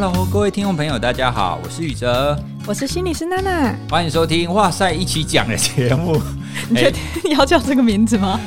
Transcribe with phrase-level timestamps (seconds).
[0.00, 6.22] Hello，各位听众朋友，大家好，我是宇哲，我是心理师娜娜，欢迎收听《哇塞一起讲》的节目。
[6.70, 8.38] 你确 定你要叫这个名字吗？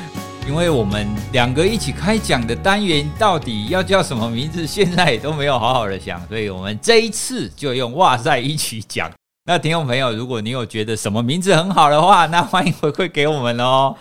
[0.48, 9.12] 因为我们两个一起开讲的单元到底要叫什么名字，现在也都没有好好的想，所以我们这一次就用“哇塞一起讲”。
[9.44, 13.94] 那听众朋友，如果你有觉得什么名字很好的话，那欢迎回馈给我们哦。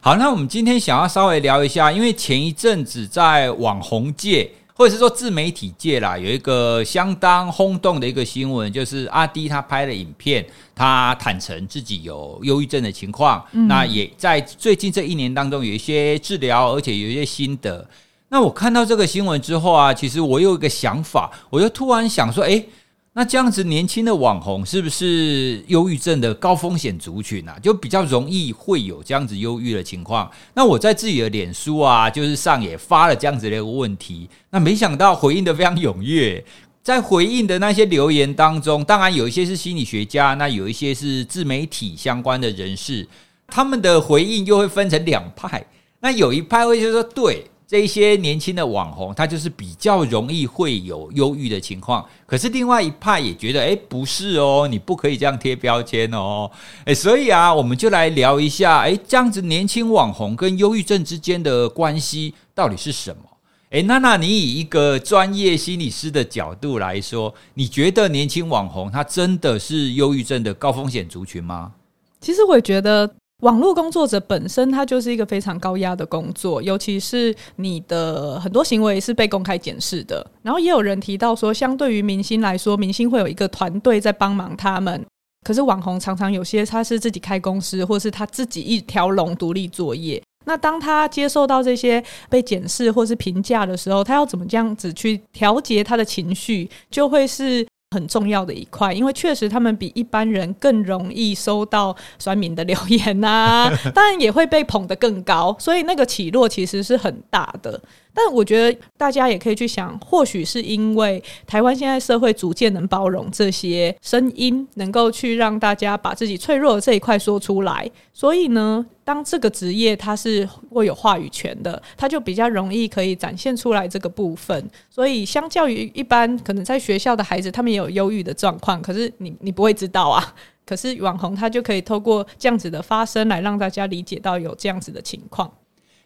[0.00, 4.50] 好，那我们今天想要稍微聊一下，因为前一阵子在网红界。
[4.76, 17.88] 或者是说自媒体界啦，有一个相当轰动的一个新闻，就是阿迪他拍了影片，他坦诚自己有忧郁症的情况，嗯、那也在最近这一年当中有一些治疗，而且有一些心得。
[18.28, 22.68] 那我看到这个新闻之后啊，其实我有一个想法，我就突然想说，诶。
[23.16, 27.56] 那这样子年轻的网红是不是忧郁症的高风险族群啊？
[27.62, 30.28] 就比较容易会有这样子忧郁的情况。
[30.52, 34.28] 那我在自己的脸书啊，就是上也发了这样子的一个问题。
[34.50, 36.44] 那没想到回应得非常踊跃，
[36.82, 43.06] 在回应的那些留言当中，当然有一些是心理学家，那有一些是自媒体相关的人士，
[43.46, 45.64] 他们的回应又会分成两派。
[46.00, 47.46] 那有一派会就说对。
[47.66, 52.04] 这一些年轻的网红，他就是比较容易会有忧郁的情况。
[52.26, 56.50] 可是另外一派也觉得，哎，不是哦，你不可以这样贴标签哦。
[56.84, 63.22] 哎，所以啊，我们就来聊一下，哎，这样子年轻网红跟忧郁症之间的关系到底是什么？
[63.70, 71.72] 哎，娜娜，你以一个专业心理师的角度来说，你觉得年轻网红他真的是忧郁症的高风险族群吗？
[72.20, 73.10] 其实我觉得。
[73.42, 80.24] 网络工作者本身，他就是一个非常高压的工作，尤其是你的很多行为是被公开检视的。
[80.42, 85.04] 然后也有人提到说，相对于明星来说，明星会有一个团队在帮忙他们，
[85.44, 90.22] 可是网红常常有些他是自己开公司，或是他自己一条龙独立作业。
[90.46, 97.66] 那当他接受到这些被检视或是评价的时候，他要怎么这样子去调节他的情绪，就会是。
[97.94, 107.80] 很重要的一块，因为确实他们比一般人更容易收到酸民的留言呐、啊， 当然也会被捧得更高，所以那个起落其实是很大的。
[108.14, 124.70] 但我觉得大家也可以去想，或许是因为台湾现在社会逐渐能包容这些声音，能够去让大家把自己脆弱的这一块说出来，所以呢，当这个职业它是会有话语权的，它就比较容易可以展现出来这个部分。
[124.88, 130.34] 所以相较于一般可能在学校的孩子，他们也有忧郁的状况，可是你你不会知道啊。
[130.64, 135.52] 可是网红他就可以透过这样子的发声来让大家理解到有这样子的情况。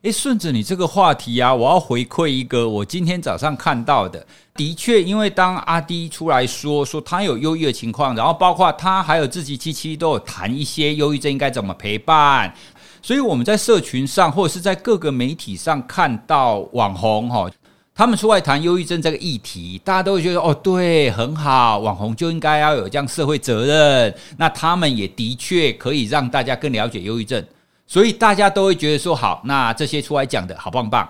[0.03, 4.25] 诶，顺着你这个话题啊，我要回馈一个我今天早上看到的。
[4.55, 12.55] 的确，因为当阿迪出来说说他有忧郁的情况，然后包括他还有自己七七都有谈一些忧郁症应该怎么陪伴，
[13.03, 17.51] 所以我们在社群上或者是在各个媒体上看到网红哈，
[17.93, 24.15] 他们出来谈忧郁症这个议题，大家都会觉得哦，对，很好，网红就应该要有这样社会责任。
[24.37, 27.45] 那他们也的确可以让大家更了解忧郁症。
[27.89, 31.09] 所以大家都会觉得说好，那这些出来讲的好棒棒。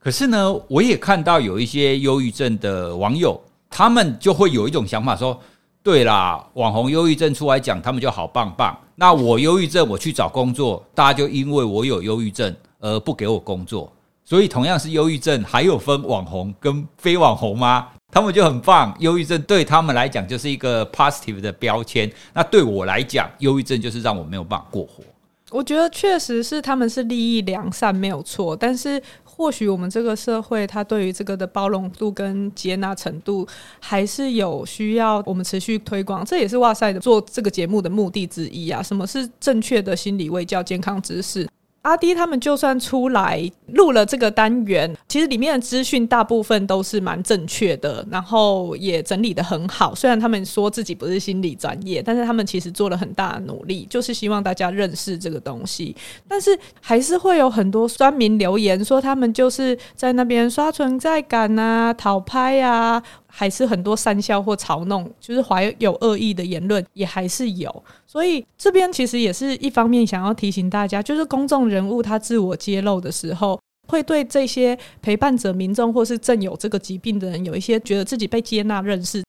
[0.00, 3.40] 可是呢，我也看到有一些忧郁症的网友，
[3.70, 5.40] 他们就会有一种想法说：
[5.80, 8.76] 对啦，网红忧郁症出来讲，他们就好棒棒。
[8.96, 13.92] 那我忧郁症，我去找工作，大家就因为我有忧郁症而不给我工作。
[14.24, 17.88] 所以同样是忧郁症，还有分网红跟非网红吗？
[18.10, 22.10] 他们就很棒，忧郁症对他们来讲就是一个 positive 的标签。
[22.34, 25.04] 那对我来讲，忧郁症就是让我没有办法过活。
[25.50, 28.54] 我觉得确实是他们是利益良善，没有错。
[28.54, 33.46] 但是或许我们这个社会，它对于这个的包容度跟接纳程度，
[33.80, 36.24] 还是有需要我们持续推广。
[36.24, 38.82] 这也是哇塞的做这个节目的目的之一啊！
[38.82, 41.48] 什么是正确的心理卫教健康知识？
[41.88, 49.94] 阿迪他们就算出来录了这个单元，其实里面的资讯大部分都是蛮正确的，然后也整理得很好。
[49.94, 55.96] 虽然他们说自己不是心理专业，但是他们其实做了很大的努力，就是希望大家认识这个东西。
[56.28, 63.02] 但是还是会有很多酸民留言说他们就是在那边刷存在感啊、讨拍啊。
[63.30, 79.22] 还是很多讪笑或嘲弄，就是怀有恶意的言论也还是有，所以这边其实也是一方面想要提醒大家，就是公众人物他自我揭露的时候，会对这些陪伴者民众或是正有这个疾病的人有一些觉得自己被接纳认识，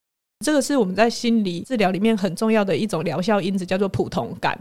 [0.44, 4.58] 这个是我们在心理治疗里面很重要的一种疗效因子，叫做普通感，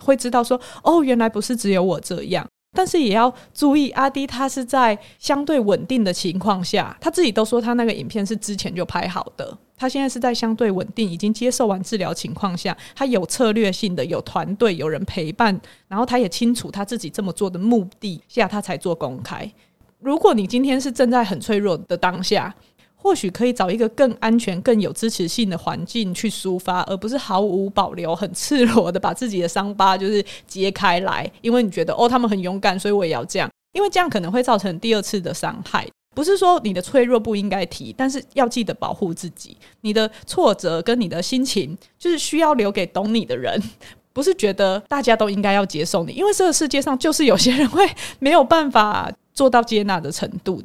[0.00, 2.46] 会知道说哦，原来不是只有我这样。
[2.72, 9.56] 但是也要注意，阿迪他是在相对稳定的情况下，他自己都说他那个影片是之前就拍好的。
[9.76, 15.58] 他现在是在相对稳定、已经接受完治疗情况下，他有策略性的、有团队、有人陪伴，
[15.88, 19.50] 然后他也清楚他自己这么做的目的下，他才做公开。
[19.98, 22.54] 如果你今天是正在很脆弱的当下，
[23.02, 31.30] 或许可以找一个更安全、更有支持性的环境去抒发，而不是毫无保留、很赤裸的把自己的伤疤就是揭开来。
[31.40, 33.48] 因为你觉得哦，他们很勇敢，所以我也要这样。
[33.72, 35.86] 因为这样可能会造成第二次的伤害。
[36.14, 39.56] 不是说你的脆弱不应该提，但是要记得保护自己。
[39.80, 43.62] 你的挫折跟你的心情，就是需要留给懂你的人。
[44.12, 47.88] 不是觉得大家都应该要接受你，因为这个世界上就是有些人会
[48.18, 50.60] 没有办法做到接纳的程度。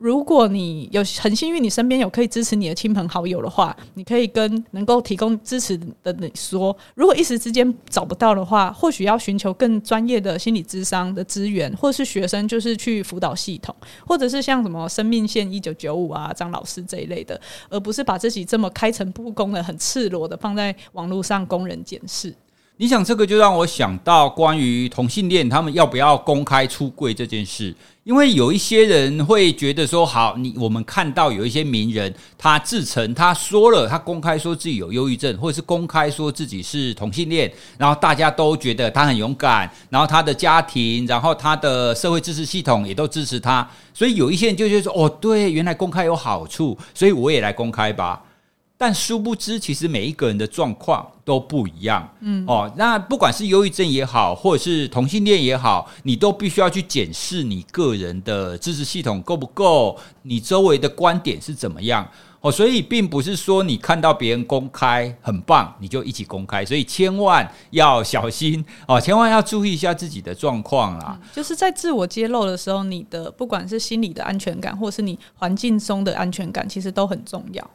[0.00, 6.74] 如果你有很幸运，你身边有可以支持你的亲朋好友的话，你可以跟能够提供支持的你说。
[6.94, 13.76] 如果一时之间找不到的话，或许要寻求更专业的心理咨商的资源，或是学生就是去辅导系统，
[14.06, 17.38] 或者是像什么生命线一九九五啊、张老师这一类的，
[17.68, 22.34] 而不是把自己这么开诚布公的、很赤裸的放在网络上供人检视。
[22.80, 48.22] 你想这个就让我想到关于同性恋他们要不要公开出柜这件事，因为有一些人会觉得说，好，你我们看到有一些名人，他自称他说了，他公开说自己有忧郁症，或者是公开说自己是同性恋，然后大家都觉得他很勇敢，然后他的家庭，然后他的社会支持系统也都支持他，所以有一些人就觉得说，哦，对，原来公开有好处，所以我也来公开吧。
[48.80, 52.08] 但殊不知，其实每一个人的状况都不一样。
[52.20, 62.08] 嗯，哦，那不管是忧郁症也好，或者是同性恋也好，你都必须要去检视你个人的支持系统够不够，你周围的观点是怎么样。
[62.40, 66.64] 哦，所以并不是说你看到别人公开很棒，你就一起公开。
[66.64, 71.18] 所以千万要小心哦，千万要注意一下自己的状况啦。
[71.20, 77.70] 嗯，就是在自我揭露的时候，你的不管是心理的安全感，或是你环境中的安全感，其实都很重要。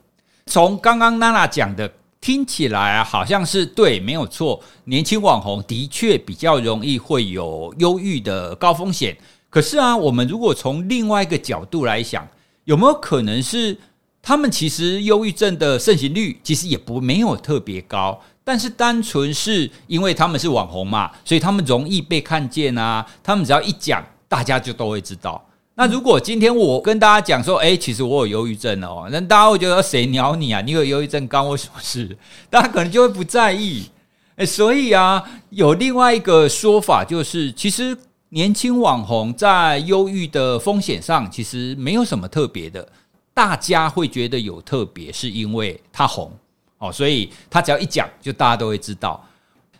[0.51, 4.61] 从刚刚娜娜讲的听起来，好像是对，没有错。
[4.85, 9.17] 年轻网红的确比较容易会有忧郁的高风险。
[9.49, 12.27] 可是啊，我们如果从另外一个角度来想，
[12.65, 13.77] 有没有可能是
[14.21, 23.05] 他们其实忧郁症的盛行率其实也不没有特别高，但是单纯是因为他们是网红嘛，所以他们容易被看见啊。
[23.23, 25.44] 他们只要一讲，大家就都会知道。
[25.77, 30.61] 那如果今天我跟大家讲说，哎，其实我有忧郁症哦，那大家会觉得谁鸟你啊？
[30.61, 32.17] 你有忧郁症，关我什么事？
[32.49, 33.89] 大家可能就会不在意。
[34.37, 37.97] 哎，所以啊，有另外一个说法，就是其实
[38.29, 42.87] 年轻网红在忧郁的风险上，其实没有什么特别的。
[43.33, 46.31] 大家会觉得有特别，是因为他红
[46.77, 49.21] 哦，所以他只要一讲，就大家都会知道。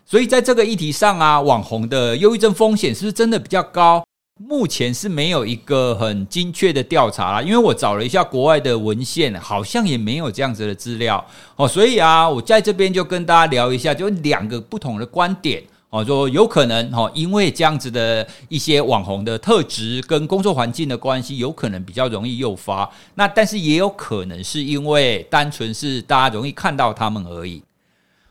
[0.04, 4.05] 所以在这个议题上啊，网红的忧郁症风险是不是真的比较高？
[4.38, 11.24] 目前是没有一个很精确的调查啦，因为我找了一下国外的文献，好像也没有这样子的资料
[11.56, 27.62] 哦，所以啊，我在这边就跟大家聊一下，就两个不同的观点哦，说有可能哦，因为这样子的一些网红的特质跟工作环境的关系，有可能比较容易诱发，那但是也有可能是因为单纯是大家容易看到他们而已。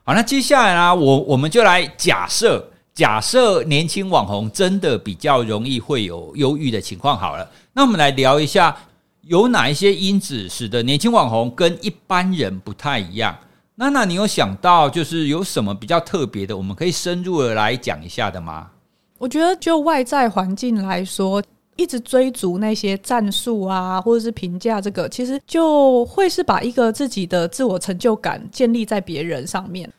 [0.04, 2.70] 好，那接下来呢，我我们就来假设。
[2.96, 8.74] 假设年轻网红真的比较容易会有忧郁的情况，好了，那我们来聊一下
[9.24, 13.38] 有哪一些因子使得年轻网红跟一般人不太一样。
[13.76, 18.70] 娜娜，你有想到就是有什么比较特别的，我们可以深入的来讲一下的吗？
[19.18, 21.44] 我觉得就外在环境来说，
[21.76, 29.92] 一直追逐那些战术啊，或者是评价，这个其实就会是把一个自己的自我成就感建立在别人上面。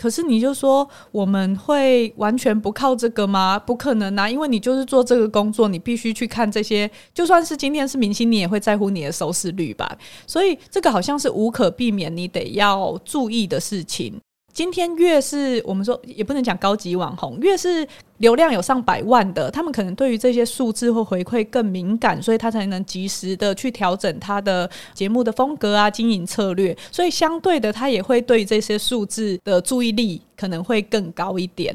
[0.00, 3.58] 可是你就说我们会完全不靠这个吗？
[3.58, 4.30] 不可能啊！
[4.30, 6.88] 因为你就是做这个工作，你必须去看这些。
[7.12, 9.98] 就算是今天是明星，你也会在乎你的收视率吧？
[10.24, 14.20] 所以这个好像是无可避免，你得要注意的事情。
[14.58, 17.86] 今天越是我们说也不能讲高级网红，越是
[18.16, 26.76] 流量有上百万的，他们可能对于这些数字或回馈更敏感，所以他才能及时的去调整他的节目的风格啊、经营策略。
[26.90, 31.72] 所以相对的，他也会对这些数字的注意力可能会更高一点。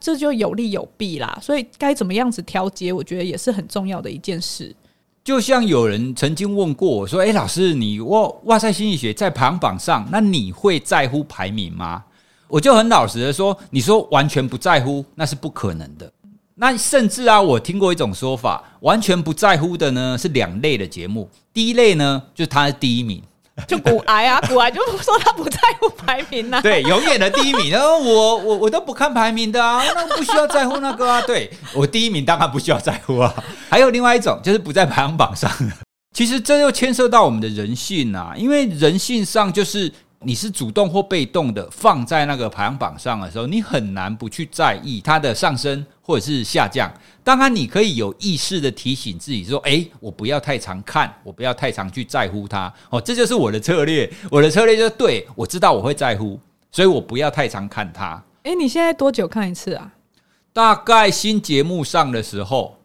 [0.00, 1.38] 这就有利有弊啦。
[1.42, 4.74] 所以该怎么样子调节，我觉得也是很重要的一件事。
[5.22, 12.04] 就像有人曾经问过我说：“诶，老师，你哇哇塞心理学在排行榜上，那你会在乎排名吗？”
[12.52, 16.12] 我就很老实的说，你说完全不在乎，那是不可能的。
[16.56, 21.26] 那甚至啊，我听过一种说法，完全不在乎的呢是两类的节目。
[21.54, 23.22] 第一类呢，就是他是第一名，
[23.66, 27.70] 就骨癌啊， 骨癌就说他不在乎排名呐、啊，对，永远的第一名。
[27.70, 31.22] 然后我我我都不看排名的啊，那不需要在乎那个啊。
[31.22, 33.34] 对，我第一名当然不需要在乎啊。
[33.70, 35.74] 还有另外一种，就是不在排行榜上的。
[36.14, 39.90] 其实这又牵涉到我们的人性啊，因为人性上就是。
[40.24, 46.92] 你是主动或被动的放在那个排行榜上的时候，你很难不去在意它的上升或者是下降。
[47.24, 54.10] 当然，你可以有意识的提醒自己说：“诶，我不要太常看，我不要太常去在乎它。”哦，这就是我的策略。
[54.30, 56.38] 我的策略就是对，我知道我会在乎，
[56.70, 58.22] 所以我不要太常看它。
[58.44, 59.92] 诶，你现在多久看一次啊？
[60.52, 62.76] 大概新节目上的时候。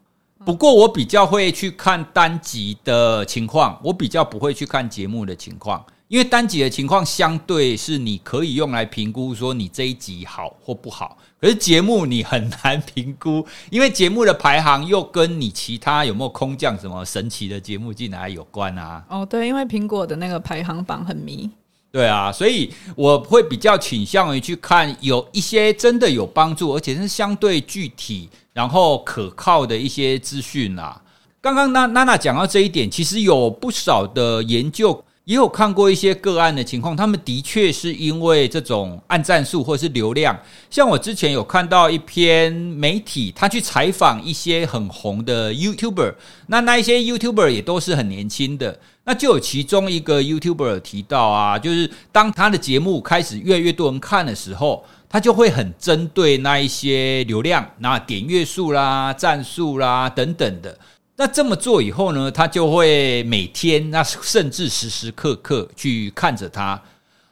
[0.45, 19.03] 不过我比较会去看单集的情况，我比较不会去看节目的情况，因为单集的情况相对是你可以用来评估说你这一集好或不好，可是节目你很难评估，因为节目的排行又跟你其他有没有空降什么神奇的节目进来有关啊。
[19.09, 21.49] 哦，对，因为苹果的那个排行榜很迷。
[21.89, 31.01] 对啊，所以我会比较倾向于去看有一些真的有帮助，而且是相对具体，然后可靠的一些资讯啦。
[31.41, 40.39] 刚刚娜娜娜讲到这一点，其实有不少的研究也有看过一些个案的情况，他们的确是因为这种按赞数或是流量。
[40.69, 46.15] 像我之前有看到一篇媒体，他去采访一些很红的 YouTuber，
[46.47, 48.79] 那那一些 YouTuber 也都是很年轻的。
[49.03, 60.77] 那就有其中一个 YouTuber 提到啊，就是当他的节目开始越来越多人看的时候，他就会很针对那一些流量、那点阅数啦、赞数啦等等的。
[61.17, 66.81] 那这么做以后呢，他就会每天，那甚至时时刻刻去看着他。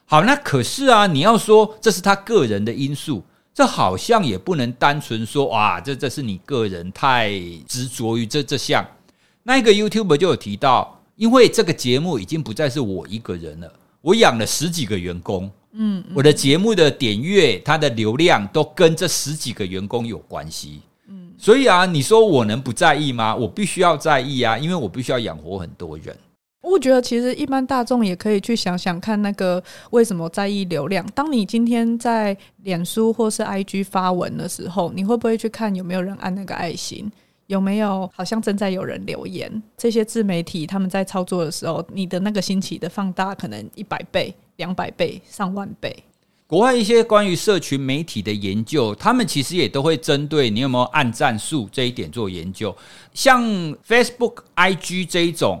[0.04, 3.24] 好，那可是啊，你要说这是他个人的因素，
[3.54, 7.30] 这好像也不能单纯说哇，这这是你个人太
[7.66, 8.86] 执着于这这项。
[9.44, 10.92] 那一个 YouTuber 就有提到。
[11.16, 20.95] 因为这个节目已经不再是我一个人了，我养了十几个员工，嗯，我的节目的点阅、它的流量都跟这十几个员工有关系，嗯，
[21.38, 23.34] 所以啊，你说我能不在意吗？
[23.34, 26.16] 我必须要在意啊，因为我必须要养活很多人。
[26.62, 31.06] 我觉得其实一般大众也可以去想想看，那个为什么在意流量？
[31.14, 37.10] 当你今天在脸书或是 IG 发文的时候，你会不会去看有没有人按那个爱心？
[37.46, 39.62] 有没有好像正在有人留言？
[39.76, 45.96] 这些自媒体他们在操作的时候，你的那个星期的放大可能一百倍、两百倍、上万倍。
[46.48, 52.76] 国外一些关于社群媒体的研究，他们其实也都会针对你有没有按赞数这一点做研究。
[53.12, 53.42] 像
[53.84, 55.60] Facebook、IG 这一种，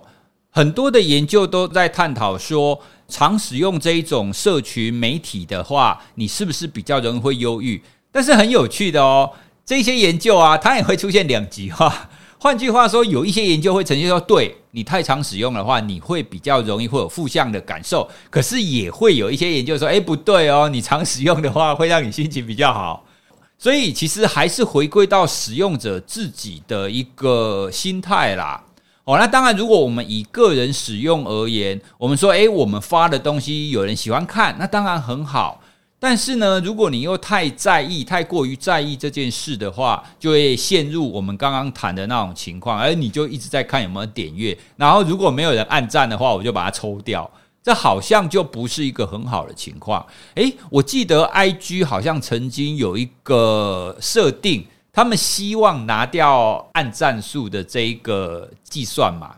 [0.50, 7.82] 很多的研究都在探讨说，常使用这一种社群媒体的话，你是不是比较容易会忧郁？
[8.12, 9.32] 但是很有趣的哦。
[9.64, 12.08] 这些研究啊，它也会出现两极化。
[12.46, 18.08] 换句话说，有一些研究会呈现说，对你太常使用的话，你会比较容易会有负向的感受。
[18.30, 23.04] 可是也会有一些研究说，诶，不对哦，你常使用的话，会让你心情比较好。
[23.58, 28.62] 所以其实还是回归到使用者自己的一个心态啦。
[29.02, 35.60] 哦，那当然，如果我们以个人使用而言，我们说，诶，我们发的东西有人喜欢看，那当然很好。
[35.98, 47.28] 但是呢，如果你又太在意、太过于在意这件事的话，就会陷入我们刚刚谈的那种情况，而你就一直在看有没有点阅，然后如果没有人按赞的话，我就把它抽掉，
[47.62, 50.06] 这好像就不是一个很好的情况。
[50.34, 59.34] 诶，我记得 IG 好像曾经有一个设定，他们希望拿掉按赞数的这一个计算嘛。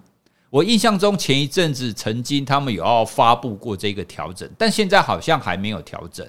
[0.50, 6.26] 我印象中前一阵子曾经他们有要发布过这个调整，但现在好像还没有调整。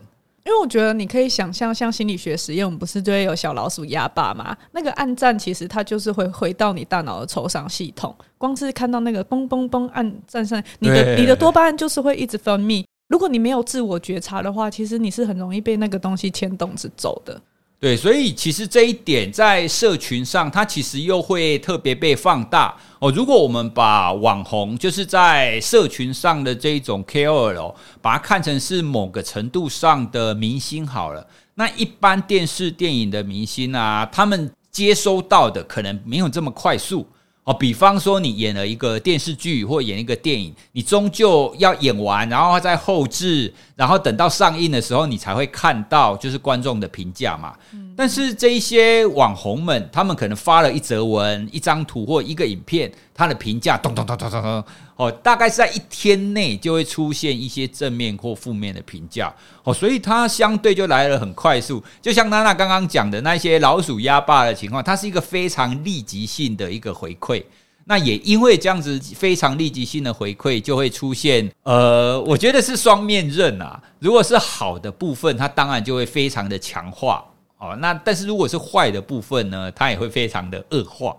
[0.50, 4.58] 因为我觉得你可以想象，像心理学实验，我们不是就会有小老鼠压霸吗？
[4.72, 8.15] 那个按赞其实它就是会回到你大脑的酬赏系统。
[8.36, 12.84] 光是看到那个嘣嘣嘣按赞上，你的你的多巴胺就是会一直分泌。
[13.10, 17.39] 如果你没有自我觉察的话，其实你是很容易被那个东西牵动着走的。
[17.81, 23.09] 对，所以其实这一点在社群上，它其实又会特别被放大哦。
[23.09, 37.07] 如果我们把网红，就是在社群上的这一种 KOL，把它看成是某个程度上的明星好了，那一般电视电影的明星啊，他们接收到的可能没有这么快速。
[37.46, 47.55] 哦，比方说你演了一个电视剧或演一个电影，你终究要演完，然后再后置，然后等到上映的时候，你才会看到就是观众的评价嘛。
[47.98, 54.63] 但是这一些网红们，他们可能发了一则文、一张图或一个影片，他的评价咚咚咚咚咚咚，
[55.00, 61.82] 哦，大概是在一天内就会出现一些正面或负面的评价，哦，所以它相对就来得很快速。
[62.01, 67.41] 就像娜娜刚刚讲的那些老鼠压霸的情况，它是一个非常立即性的一个回馈。
[67.86, 73.82] 那也因为这样子非常立即性的回馈，就会出现，呃，我觉得是双面刃啊。
[74.00, 77.24] 如果是好的部分，它当然就会非常的强化。
[77.58, 81.15] 哦，那但是如果是坏的部分呢，它也会非常的恶化。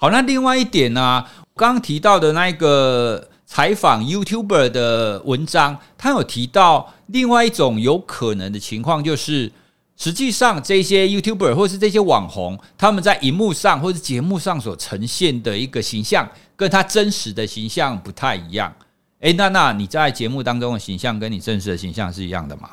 [0.00, 1.24] 好，那另外一点呢，
[1.56, 9.50] 刚刚提到的那个采访 YouTuber 的文章，他有提到另外一种有可能的情况，就是
[9.96, 18.72] 实际上这些 YouTuber 或是这些网红，他们在荧幕上或是节目上所呈现的一个形象，跟他真实的形象不太一样。
[19.18, 22.70] 哎，娜娜，你在节目当中的形象跟你真实的形象是一样的吗？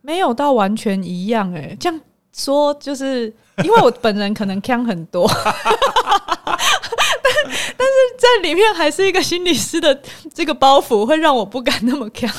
[0.00, 2.00] 没有到完全一样，诶，这样
[2.32, 5.30] 说就是因为我本人可能锵很多。
[7.76, 10.00] 但是在里面还是一个心理师的
[10.34, 12.30] 这个包袱，会让我不敢那么干。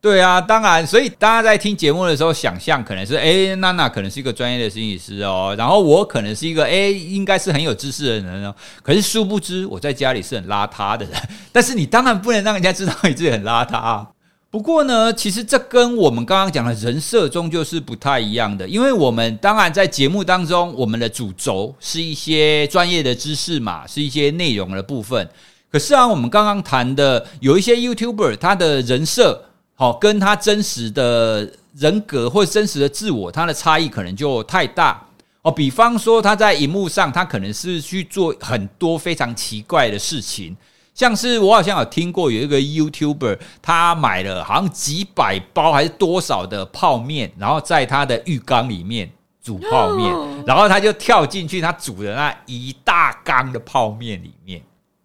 [0.00, 8.54] 对啊，当然，所以大家在听节目的时候，想象可能是，哎，娜娜可能是一个专业的心理师哦，然后我可能是一个，哎，应该是很有知识的人哦。
[8.82, 11.14] 可是殊不知，我在家里是很邋遢的人。
[11.50, 14.06] 但是你当然不能让人家知道你自己很邋遢。
[14.54, 25.28] 不过呢，其实这跟我们刚刚讲的人设终究是不太一样的，因为我们当然在节目当中，我们的主轴是一些专业的知识嘛，是一些内容的部分。
[25.72, 29.44] 可是啊，我们刚刚谈的有一些 YouTuber，他的人设
[29.74, 35.04] 好，跟他真实的人格或真实的自我，他的差异可能就太大
[35.42, 35.50] 哦。
[35.50, 40.56] 比方说，他在荧幕上，他可能是去做很多非常奇怪的事情。
[40.94, 49.10] 像是我好像有听过有一个 YouTuber，他买了好像几百包还是多少的泡面，然后在他的浴缸里面
[49.42, 50.14] 煮泡面，
[50.46, 54.62] 然后他就跳进去他煮的那一大缸的泡面里面，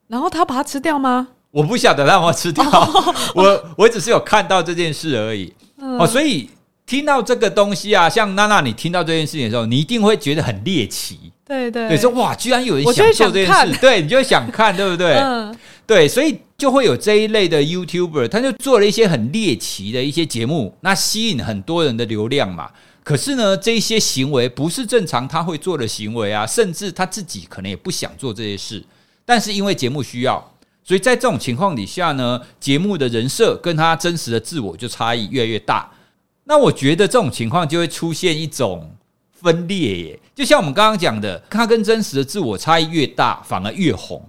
[0.08, 1.28] 然后他把它吃掉吗？
[1.50, 2.64] 我不晓得他有没有吃掉，
[3.34, 5.52] 我我只是有看到这件事而已。
[5.78, 6.48] 哦，所以
[6.86, 11.32] 听到这个东西啊，像娜娜，你听到这件事情的时候，你一定会觉得很猎奇。
[11.44, 15.16] 对对，对，说哇，居然有人想做这件事，对，你就想看，对不对？
[15.16, 15.58] 嗯。
[15.90, 22.70] 对，所以就会有这一类的 YouTuber，他就做了一些很猎奇的一些节目，那吸引很多人的流量嘛。
[23.04, 28.86] 可是呢，这些行为不是正常他会做的行为啊，甚至他自己可能也不想做这些事，
[29.26, 30.54] 但是因为节目需要，
[30.84, 35.90] 所以在这种情况底下呢，节目的人设跟他真实的自我就差异越来越大。
[36.44, 38.96] 那我觉得这种情况就会出现一种
[39.32, 44.24] 分裂耶，就像我们刚刚讲的，他跟真实的自我差异越大，反而越红。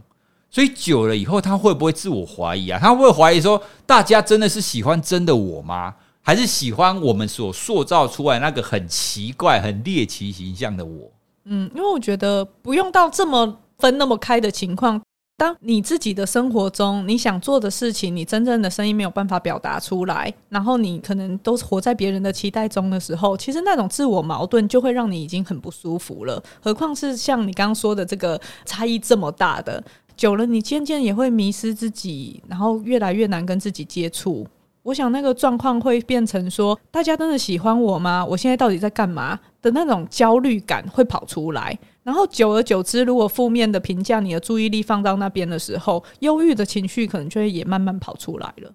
[0.51, 2.79] 所以久了以后，他会不会自我怀疑啊？
[2.81, 5.95] 他会怀疑说，大家真的是喜欢真的我吗？
[6.23, 11.11] 还是喜欢我们所塑造出来那个很奇怪、很猎奇形象的我？
[11.45, 15.01] 嗯，因为我觉得不用到这么分那么开的情况。
[15.37, 26.43] 当你自己的生活中，你想做的事情，你真正的声音没有办法表达出来，然后你可能都活在别人的期待中的时候，其实那种自我矛盾就会让你已经很不舒服了。
[26.61, 29.83] 何况是像你刚刚说的这个差异这么大的。
[30.21, 34.47] 久了，你渐渐也会迷失自己，然后越来越难跟自己接触。
[34.83, 38.23] 我想那个状况会变成说，大家真的喜欢我吗？
[38.23, 41.79] 我现在到底在干嘛的那种焦虑感会跑出来。
[42.03, 48.71] 然后久而久之，如果负面的评价，你的注意力放到那边的时候，忧郁的情绪可能就会也慢慢跑出来了。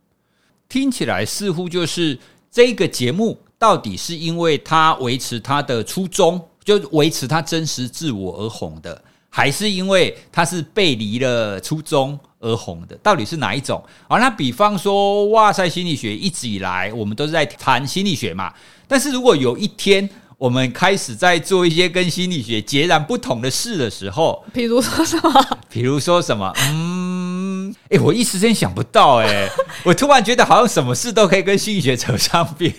[0.68, 2.18] 听起来似乎就是
[2.50, 9.00] 这个节目到底是因为他维持他的初衷，就维持他真实自我而红的。
[9.38, 13.84] 还是因为他是背离了初衷而红的，到底是哪一种？
[14.08, 18.54] 好，那比方说，哇塞心理学一直以来我们都是在谈心理学嘛。
[18.88, 25.48] 但是如果有一天我们开始在做一些跟心理学截然不同的事的时候，比如说什么？
[25.70, 26.54] 比如说什么？
[26.70, 29.50] 嗯，诶，我一时间想不到，诶，
[29.84, 32.74] 我突然觉得好像什么事都可以跟心理学扯上边。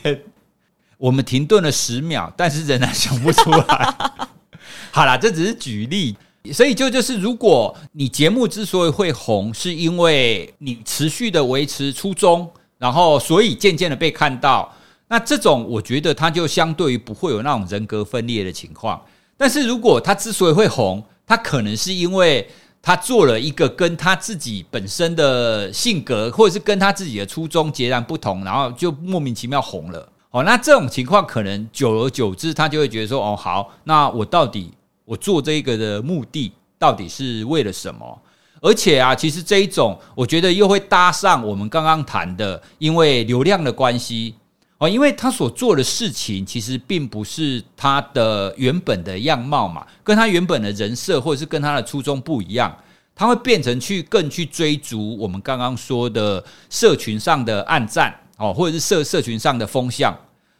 [0.96, 3.94] 我们停顿了十秒，但是仍然想不出来。
[4.90, 6.16] 好啦，这只是举例。
[6.52, 14.72] 所以就就是，如果你节目之所以会红，是因为你持续的维持初衷，然后所以渐渐的被看到，
[15.08, 19.00] 那这种我觉得他就相对于不会有那种人格分裂的情况。
[19.36, 22.48] 但是如果他之所以会红，他可能是因为
[22.80, 30.08] 他做了一个跟他自己本身的性格，或者是跟他自己的初衷截然不同，然后就莫名其妙红了。
[30.30, 34.72] 哦，那这种情况可能久而久之，他就会觉得说，哦，好，那我到底。
[35.06, 38.22] 我做这个的目的到底是为了什么？
[38.60, 44.34] 而且啊，其实这一种，我觉得又会搭上我们刚刚谈的，因为流量的关系
[44.78, 52.76] 哦，因为他所做的事情其实并不是他的原本的样貌嘛，跟他原本的人设或者是跟他的初衷不一样，
[53.14, 60.14] 他会变成去更去追逐我们刚刚说的社群上的暗赞哦，或者是社社群上的风向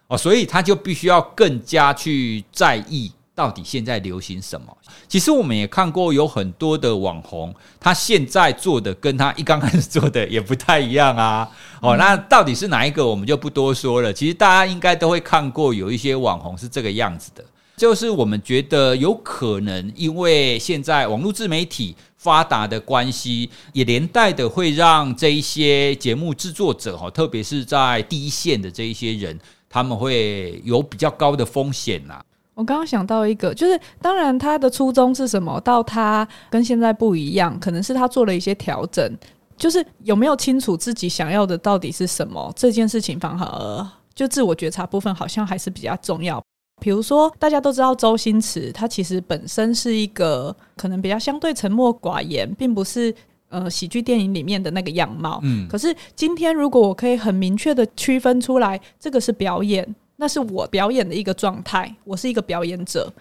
[0.07, 3.11] 哦，所以他就必须要更加去在意。
[3.37, 4.75] 到底现在流行什么？
[5.07, 11.47] 其实我们也看过有很多的网红，他现在做的跟他一刚开始做的也不太一样啊。
[11.83, 13.07] 哦，那到底是哪一个？
[13.07, 14.11] 我们就不多说了。
[14.11, 17.45] 其实大家应该都会看过有一些网红是这个样子的。
[17.77, 32.19] 就是我们觉得有可能，因为现在网络自媒体发达的关系，也连带的会让这一些节目制作者哈，特别是在第一线的这一些人，他们会有比较高的风险呐。
[32.57, 39.15] 我刚刚想到一个，就是当然他的初衷是什么，到他跟现在不一样，可能是他做了一些调整，
[39.59, 46.43] 就是有没有清楚自己想要的到底是什么这件事情，反而就自我觉察部分好像还是比较重要。
[46.81, 53.15] 比如说，大家都知道周星驰，他其实本身是一个可能比较相对沉默寡言，并不是
[53.51, 55.41] 呃喜剧电影里面的那个样貌。
[55.43, 63.13] 嗯，可是今天如果我可以很明确的区分出来，这个是表演，那是我表演的一个状态，我是一个表演者，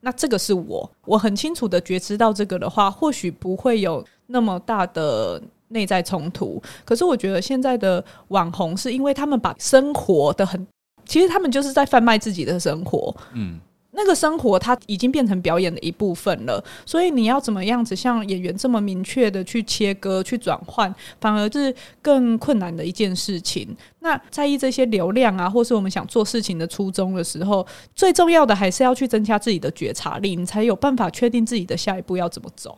[0.00, 6.62] 那这个是我，我很清楚的觉知到这个的话，或许不会有那么大的内在冲突。
[6.84, 10.66] 可是我觉得现在的网红是因为他们把生活的很。
[11.06, 13.60] 其实他们就是在贩卖自己的生活，嗯，
[13.96, 23.76] 那个生活它已经变成表演的一部分了，所以你要怎么样子像演员这么明确的去切割、去转换，反而是更困难的一件事情。
[24.00, 32.76] 那在意这些流量啊，或是我们想做事情的初衷的时候，最重要的还是要去增加自己的觉察力，你才有办法确定自己的下一步要怎么走。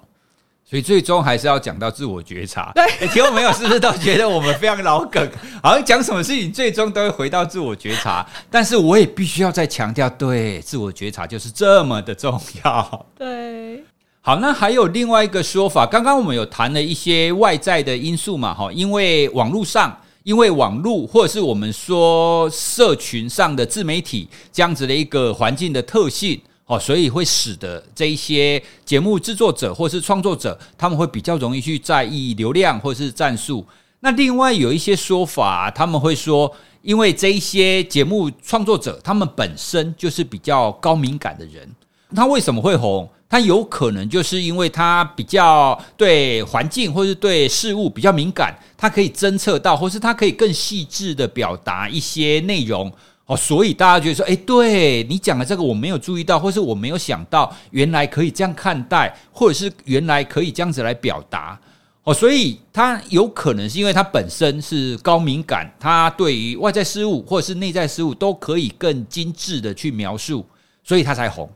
[0.69, 2.73] 所以最终还是要讲到自我觉察。
[2.75, 5.31] 对，听众朋友是不是都觉得我们非常老梗？
[5.63, 8.27] 好像讲什么事情最终都会回到自我觉察。
[8.51, 13.07] 但是我也必须要再强调，对，自我觉察就是这么的重要。
[13.17, 13.85] 对，
[14.21, 26.41] 好，那还有另外一个说法，刚刚我们有谈了一些外在的因素嘛，哈，因为网络上，因为网络或者是我们说社群上的自媒体这样子的一个环境的特性。
[26.67, 33.65] 哦，所以会使得这一些节目制作者或是创作者，他们会比较容易去在意流量或是战术。
[34.01, 36.53] 那另外有一些说法，他们会说，
[36.83, 41.69] 因为这一些节目创作者，他们本身就是比较高敏感的人，
[42.15, 43.09] 他为什么会红？
[43.29, 52.93] 他有可能就是因为他比较对环境或是对事物比较敏感，他可以侦测到，或是他可以更细致的表达一些内容。
[53.27, 61.59] 哦，所以大家觉得说，诶，对你讲的这个我没有注意到，或是我没有想到，原来可以这样看待，或者是原来可以这样子来表达。
[62.05, 70.47] 哦，所以他有可能是因为他本身是高敏感，他对于外在事物或者是内在事物都可以更精致的去描述，
[70.85, 71.51] 所以他才红。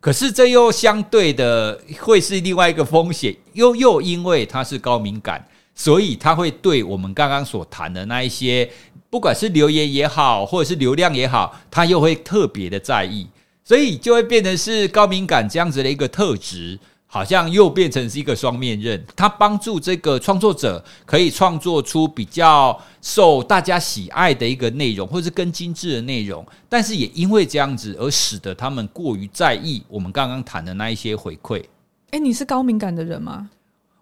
[0.00, 5.42] 可是这又相对的会是另外一个风险，又又因为他是高敏感，
[5.74, 8.70] 所以他会对我们刚刚所谈的那一些。
[9.10, 13.24] 不管是留言也好，或者是流量也好，他又会特别的在意，
[13.62, 19.00] 所以就会变成是高敏感这样子的一个特质，好像又变成是一个双面刃。
[19.14, 31.62] 他帮助这个创作者可以创作出比较受大家喜爱的一个内容，或是更精致的内容，但是也因为这样子而使得他们过于在意我们刚刚谈的那一些回馈。
[32.10, 33.48] 诶，你是高敏感的人吗？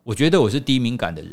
[0.04, 1.30] 我觉得我是低敏感的人。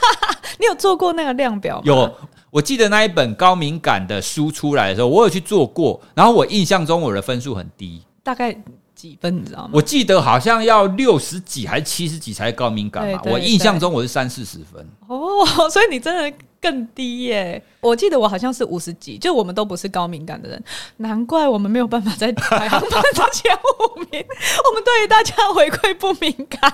[0.60, 1.82] 你有做过那个量表吗？
[1.84, 2.16] 有。
[2.50, 8.54] 我记得那一本高敏感的书出来的时候，我有去做过，然后我印象中我的分数很低，大概
[8.94, 9.70] 几分你知道吗？
[9.72, 14.86] 我记得好像要六十几还是七十几才高敏感嘛，我印象中我是三四十分。
[15.08, 17.60] 哦， 所以你真的更低耶！
[17.80, 20.64] 我记得我好像是五十几，就我们都不是高敏感的人，
[20.98, 24.06] 难怪我们没有办法在排行榜的前五名。
[24.64, 26.72] 我们对于大家回馈不敏感，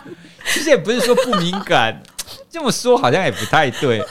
[0.52, 2.02] 其实也不是说不敏感，
[2.50, 4.04] 这么说好像也不太对。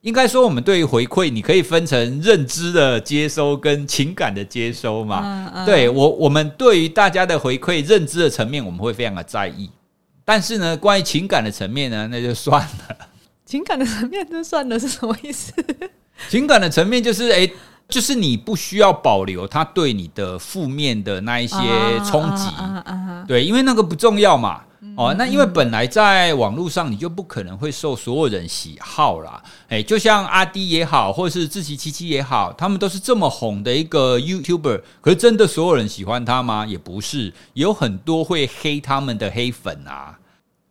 [0.00, 5.20] 应该说，我们对于回馈，你可以分成认知的接收跟情感的接收嘛。
[5.22, 9.70] 嗯嗯、对我，我们对于大家的回馈，认知的层面，我们会非常的在意。
[10.24, 12.96] 但是呢，关于情感的层面呢，那就算了。
[13.50, 15.52] 情感的层面就算了是什么意思？
[16.28, 17.52] 情感的层面就是，诶，
[17.88, 21.56] 就是你不需要保留他对你的负面的那一些
[22.08, 22.44] 冲击。
[23.26, 24.62] 对，因为那个不重要嘛。
[24.96, 29.42] 哦，那因为本来在网络上，你就不可能会受所有人喜好啦。
[29.68, 36.64] 诶，就像阿迪也好，或者是志祺七七也好，他们都是这么红的一个 YouTuber，可是真的所有人喜欢他吗？
[36.64, 40.16] 也不是，有很多会黑他们的黑粉啊。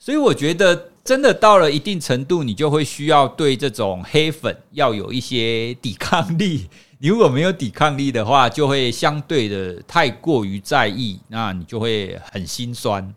[0.01, 6.69] 所以我觉得，真的到了一定程度，你就会需要对这种黑粉要有一些抵抗力。
[6.99, 13.11] 你如果没有抵抗力的话，就会相对的太过于在意，那你就会很心酸。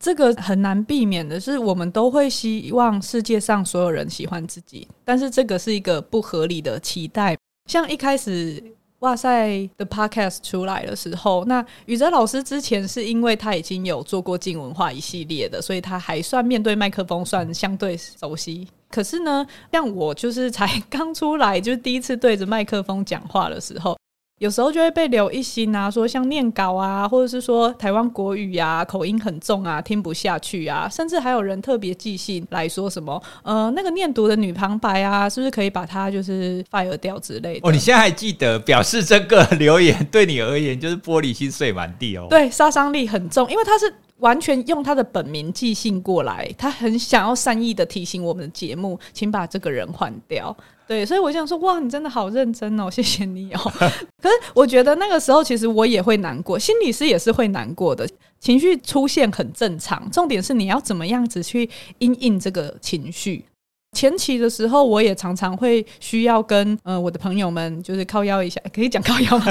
[0.00, 7.36] 这个很难避免的是，我们都会希望世界上所有人喜欢自己，但是这个是一个不合理的期待。
[7.66, 8.64] 像一开始
[9.00, 18.66] 哇塞的 podcast 出来的时候，那宇哲老师之前是因为他已经有做过静文化一系列的，所以他还算面对麦克风算相对熟悉。
[18.90, 23.97] 可是呢，像我就是才刚出来，就是第一次对着麦克风讲话的时候。
[24.38, 37.68] 有时候就会被留一心啊，说像念稿啊，或者是说台湾国语啊，口音很重啊，听不下去啊，甚至还有人特别寄信来说什么，呃，那个念读的女旁白啊，是不是可以把它就是 fire 掉之类的？
[37.68, 42.28] 哦，你现在还记得，表示这个留言对你而言就是玻璃心碎满地哦。
[42.30, 50.56] 对，杀伤力很重，因为它是完全用他的本名寄信过来，他很想要善意的提醒我们的节目，请把这个人换掉。
[50.86, 53.60] 对，所以我想说，哇，你真的好认真哦，谢谢你哦。
[54.22, 58.08] 可是我觉得那个时候，其实我也会难过，心理师也是会难过的，
[58.40, 60.10] 情绪出现很正常。
[60.10, 63.44] 重点是你要怎么样子去应应这个情绪。
[63.92, 69.46] 前期的时候，我也常常会需要跟呃我的朋友们就是靠腰一下，可以讲靠腰吗？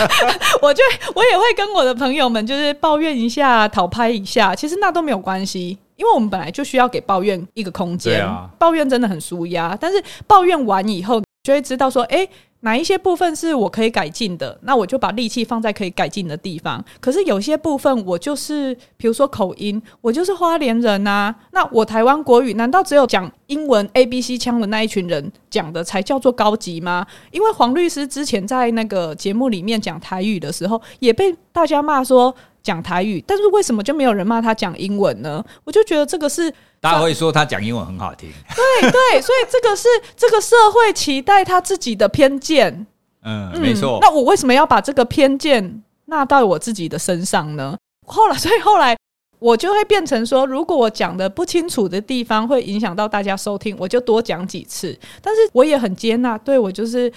[0.62, 0.82] 我就
[1.14, 5.78] 我也会跟我的朋友们就是抱怨一下，讨拍一下，其实那都没有关系。
[5.96, 9.76] 因为我们本来就需要给抱怨一个空间，啊、抱怨真的很舒压。
[9.78, 12.26] 但是抱怨完以后，就会知道说，哎，
[12.60, 16.84] 哪一些部分是我可以改进的，那我就把力气放在可以改进的地方。
[17.00, 27.06] 可是有些部分，我就是，比如说口音，我就是花莲人呐、啊，那我台湾国语，难道只有讲英文 A B C 腔的那一群人讲的才叫做高级吗？
[27.30, 32.34] 因为黄律师之前在那个节目里面讲台语的时候，也被大家骂说。
[32.62, 35.42] 讲台语，但是为什么就没有人骂他讲英文呢？
[35.64, 42.86] 我就觉得这个是大家会说他讲英文很好听，对对，所以这个是 这个社会期待他自己的偏见。
[43.22, 43.98] 嗯，没错。
[44.00, 47.76] 那我为什么要把这个偏见纳到我自己的身上呢？
[48.06, 48.96] 后来， 所以后来
[49.38, 54.98] 我就会变成说，如果我讲的不清楚的地方会影响到大家收听，我就多讲几次。
[55.20, 57.12] 但是我也很接纳，对我就是。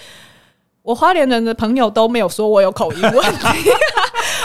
[0.84, 3.70] 我花莲人的朋友都没有说我有口音问题，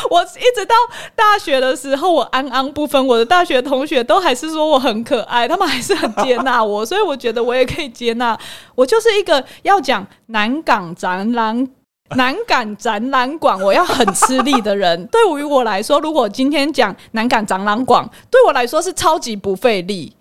[0.10, 0.74] 我一直到
[1.14, 8.40] 大学的时候，我安安不分，我的大学同学都还是说我很可爱，他们还是很接纳我，所以我觉得我也可以接纳。
[8.74, 11.68] 我就是一个要讲南港展览、
[12.16, 15.06] 南港展览馆，我要很吃力的人。
[15.08, 20.16] 对于我来说，如果今天讲南港展览馆，对我来说是超级不费力。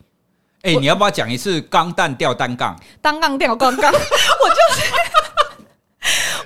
[0.63, 2.77] 哎、欸，你要不要讲一次钢弹吊单杠？
[3.01, 4.93] 单杠吊钢杠， 我就是。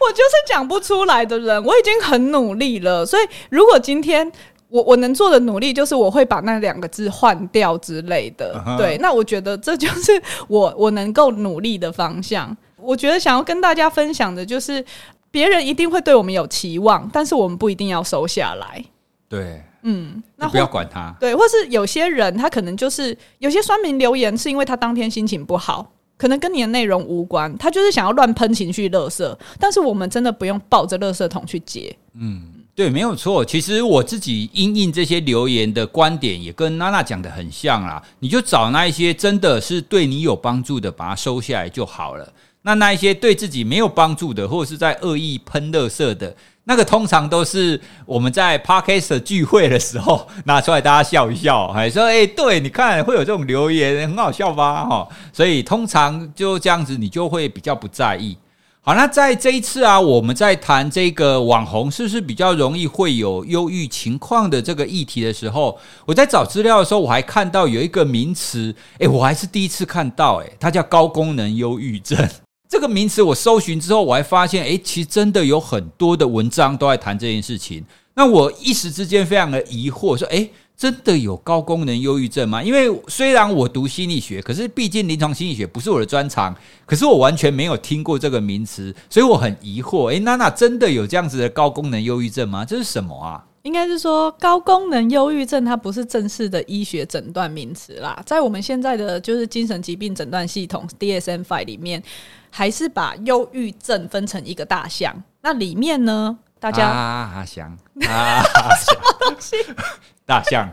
[0.07, 3.05] 我就是讲不出来的人，我已经很努力了。
[3.07, 4.31] 所以，如果今天
[4.69, 8.55] 我我能做的努力，就是我会把那两个字换掉之类的。
[8.55, 8.77] Uh huh.
[8.79, 12.57] 对，那我觉得这就是我 我能够努力的方向。
[12.77, 14.85] 我觉得想要跟大家分享的就是，
[15.31, 18.85] 别人一定会对我们有期望，但是我们不一定要收下来。
[19.29, 21.15] 对，嗯，那不要管他。
[21.21, 25.92] 对，或是有些人他可能就是有些酸民留言，是因为他当天心情不好。
[26.23, 31.93] 可能跟你的内容无关，他就是想要乱喷情绪垃圾，但是我们真的不用抱着垃圾桶去接。
[32.15, 32.41] 嗯，
[32.77, 33.45] 对，没有错。
[33.45, 38.01] 其实我自己因应这些留言的观点，也跟娜娜讲的很像啦。
[38.21, 42.33] 你就找那一些真的是对你有帮助的，把它收下来就好了。
[42.63, 46.33] 那那一些对自己没有帮助的，或者是在恶意喷垃圾的。
[46.65, 58.39] 那个通常都是我们在 Podcast 聚会的时候拿出来，大家笑一笑，还 说：“哎，对，你看会有这种留言，很好笑吧？”哈，所以通常就这样子，你就会比较不在意。
[58.85, 72.29] 好，那在这一次啊，我们在谈这个网红是不是比较容易会有忧郁情况的这个议题的时候，我在找资料的时候，我还看到有一个名词，哎，我还是第一次看到，哎，它叫高功能忧郁症。
[72.73, 77.85] 这个名词我搜寻之后，我还发现，诶，其实真的有很多的文章都在谈这件事情。
[78.15, 82.63] 那我一时之间非常的疑惑，说，诶，真的有高功能忧郁症吗？
[82.63, 86.57] 因为虽然我读心理学，可是毕竟临床心理学不是我的专长，
[86.87, 90.07] 可是我完全没有听过这个名词，所以我很疑惑。
[90.07, 92.65] 诶，娜娜真的有这样子的高功能忧郁症吗？
[92.65, 93.45] 这是什么啊？
[93.63, 102.03] 应该是说高功能忧郁症，它不是正式的医学诊断名词啦，在我们现在的就是精神疾病诊断系统 DSM-5 里面，
[102.51, 105.15] 还是把忧郁症分成一个大项。
[105.43, 107.69] 那里面呢，大家啊，想
[108.09, 108.43] 啊，
[108.81, 109.57] 什么东西？
[110.27, 110.69] 大象，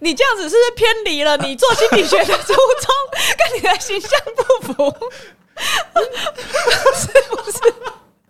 [0.00, 2.94] 你这样子是不是偏离了你做心理学的初衷，
[3.38, 4.94] 跟你的形象不符？
[6.94, 7.58] 是不是？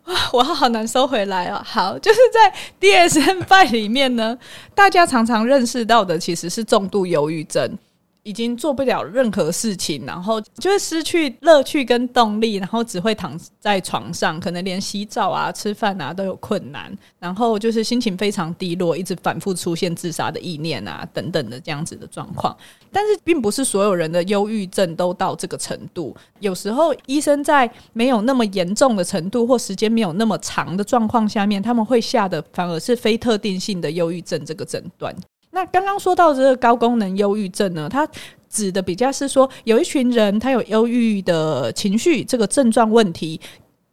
[0.33, 1.61] 我好难收回来哦。
[1.63, 4.37] 好， 就是在 DSM-5 里面呢，
[4.73, 7.77] 大家常常认识到的其实是重度忧郁症。
[8.23, 22.55] 已经做不了任何事情，然后就会失去乐趣跟动力，然后只会躺在床上，可能连洗澡啊、吃饭啊都有困难，然后就是心情非常低落，一直反复出现自杀的意念啊等等的这样子的状况。
[22.91, 35.15] 但是，并不是所有人的忧郁症都到这个程度，有时候医生在没有那么严重的程度或时间没有那么长的状况下面，他们会下的反而是非特定性的忧郁症这个诊断。
[35.51, 38.07] 那刚刚说到这个高功能忧郁症呢，它
[38.49, 43.39] 指的比较是说，有一群人他有忧郁的情绪这个症状问题，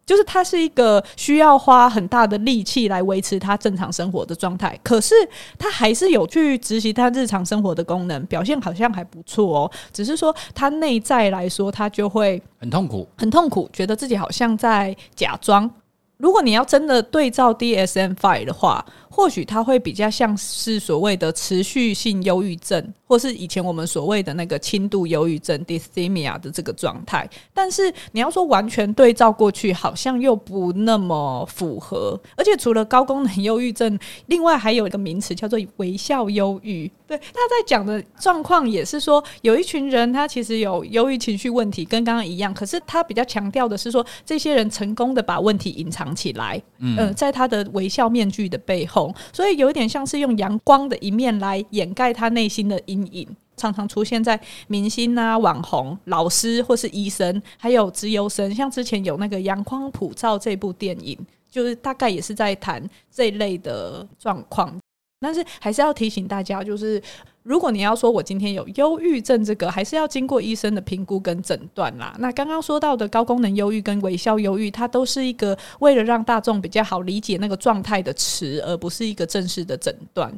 [0.05, 5.13] 就是他是一个需要花很大的力气来维持他正常生活的状态，可是
[5.59, 9.71] 他还是有去执行他日常生活的功能，表现好像还不错哦。
[9.91, 15.69] 只是说他内在来说，他就会很痛苦，很痛苦，觉得自己好像在假装。
[16.17, 27.27] 如果你要真的对照 DSM Five 的话，或许它会比较像是所谓的持续性忧郁症，或是以前我们所谓的那个轻度忧郁症 （dysthymia） 的这个状态。
[27.53, 32.19] 但是你要说完全对照过去，好像又不那么符合。
[32.35, 36.91] 而且除了高功能忧郁症，另外还有一个名词叫做微笑忧郁。
[37.07, 42.53] 对，他在讲的状况也是说，有一群人他其实有忧郁情绪问题，跟刚刚一样。
[42.53, 58.53] 可是他比较强调的是说，这些人成功的把问题隐藏起来，嗯、呃，在他的微笑面具的背后，所以有一点像是用阳光的一面来掩盖他内心的阴影，常常出现在明星啊、网红、老师或是医生，还有资优生。
[58.53, 61.17] 像之前有那个《阳光普照》这部电影，
[61.49, 64.73] 就是大概也是在谈这一类的状况。
[65.19, 67.01] 但是还是要提醒大家，就是
[67.47, 72.13] 如果你要说我今天有忧郁症，这个还是要经过医生的评估跟诊断啦。
[72.19, 80.29] 那刚刚说到的高功能忧郁跟微笑忧郁，它都是一个为了让大众比较好理解那个状态的词，而不是一个正式的诊断。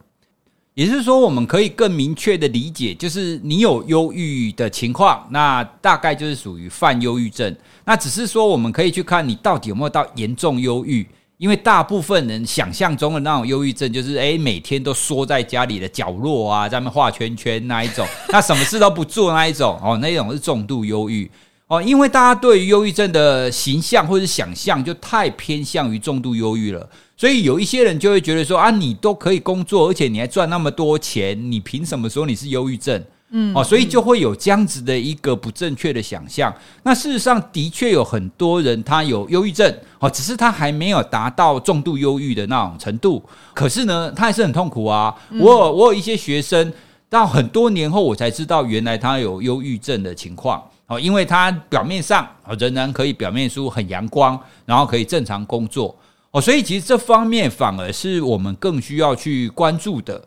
[0.75, 7.53] 也是说，我们可以更明确的理解，就是你有忧郁的情况，那大概就是属于犯忧郁症。
[7.85, 11.07] 那只是说，我们可以去看你到底有没有到严重忧郁。
[11.39, 21.31] 因为大部分人想象中的那种忧郁症，就是诶每天都缩在家里的角落啊，在那画圈圈那一种， 那什么事都不做那一种哦，那一种是重度忧郁
[21.67, 21.81] 哦。
[21.81, 33.01] 因为大家对于忧郁症的形象或者想象就太偏向于重度忧郁了，所以有一些人就会觉得说啊，你都可以工作，而且你还赚那么多钱，你凭什么说你是忧郁症？
[33.31, 36.53] 嗯，哦，所以就会有这样子的一个不正确的想象。
[36.83, 43.23] 那事实上的确有很多人他有忧郁症，哦，只是他还没有达到重度忧郁的那种程度。
[43.53, 45.15] 可是呢，他还是很痛苦啊。
[45.39, 46.73] 我有我有一些学生
[47.07, 50.63] 到很多年后，我才知道原来他有忧郁症的情况。
[50.87, 55.95] 哦，因为他表面上仍然可以表面出很阳光，然后可以正常工作。
[56.31, 60.19] 哦，所以其实这方面反而是我们更需要去关注的。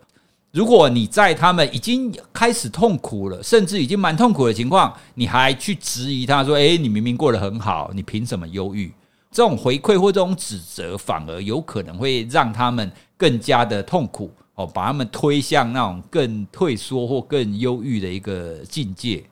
[0.52, 8.92] 如果你在他们已经开始痛苦了，甚至已经蛮痛苦的情况，你还去质疑他说：“诶，你明明过得很好，你凭什么忧郁？”
[9.32, 19.24] 这种回馈或这种指责，反而有可能会让他们更加的痛苦哦，把他们推向那种更退缩或更忧郁的一个境界。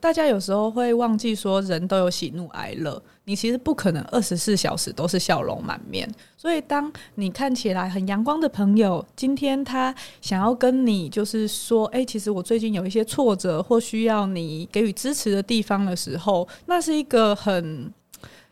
[0.00, 6.08] 大家有时候会忘记说，人都有喜怒哀乐，你其实不可能二十四小时都是笑容满面。
[6.36, 17.92] 所以，当你看起来很阳光的朋友，今天他想要跟你就是说，哎，其实我最近有一些挫折或需要你给予支持的地方的时候，那是一个很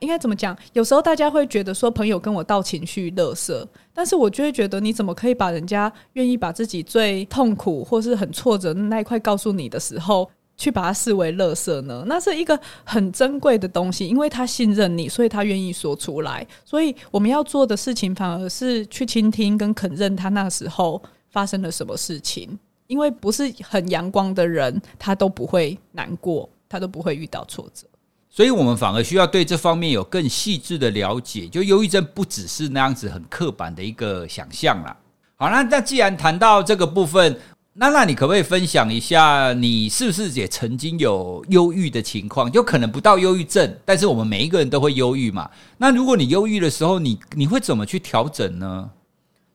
[0.00, 0.56] 应该怎么讲？
[0.72, 12.02] 有时候大家会觉得说，朋友跟我倒情绪垃圾，但是我就会觉得，你怎么可以把人家愿意把自己最痛苦或是很挫折的那一块告诉你的时候，去把它视为垃圾呢？
[12.06, 16.46] 那是一个很珍贵的东西，因为他信任你，所以他愿意说出来。
[16.64, 22.58] 所以我们要做的事情，反而是去倾听跟肯认他那时候发生了什么事情。
[22.86, 27.86] 因为不是很阳光的人，他都不会难过，他都不会遇到挫折。
[28.30, 31.46] 所以我们反而需要对这方面有更细致的了解。
[31.48, 34.96] 就忧郁症不只是那样子很刻板的一个想象了。
[35.34, 37.38] 好，那那既然谈到这个部分。
[37.78, 42.50] 那那你可不可以分享一下，你是不是也曾经有忧郁的情况？
[42.50, 45.50] 就可能不到忧郁症，但是我们每一个人都会忧郁嘛。
[45.76, 48.90] 那如果你忧郁的时候，你你会怎么去调整呢？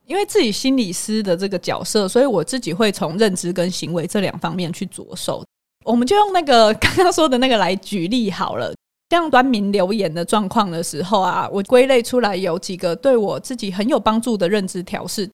[0.05, 5.43] 因为自己心理师的这个角色，所以我自己会从认知跟行为这两方面去着手。
[5.84, 8.71] 我们就用那个刚刚说的那个来举例好了。
[9.10, 15.27] 像端明留言的状况的时候啊，我归类出来有几个对我自己很有帮助的认知调试。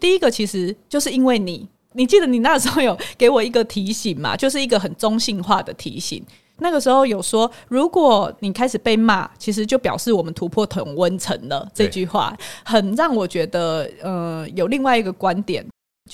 [0.00, 1.68] 第一个其实就是因为你。
[1.94, 4.34] 你记得你那时候有给我一个提醒嘛？
[4.38, 6.24] 就是一个很中性化的提醒。
[6.58, 11.68] 那个时候有说，如果你开始被骂，其实就表示我们突破同温层了。
[11.74, 15.66] 这句话很让我觉得，呃，有另外一个观点。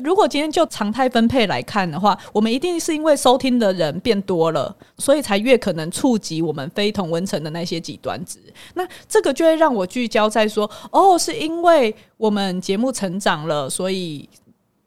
[0.03, 8.39] 如果今天就常态分配来看的话，我们一定是因为收听的人变多了，所以才越可能触及我们非同温层的那些极端值。
[8.75, 14.27] 那这个就会让我聚焦在说，哦，是因为我们节目成长了，所以。